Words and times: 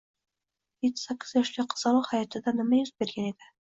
Etti-sakkiz 0.89 1.35
yoshli 1.37 1.69
qizaloq 1.77 2.11
hayotida 2.17 2.59
nima 2.61 2.85
yuz 2.85 2.95
bergan 3.01 3.35
edi 3.35 3.57